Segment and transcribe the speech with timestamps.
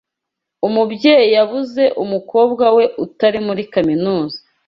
[0.67, 4.37] Umubyeyi yabuze umukobwa we utari muri kaminuza.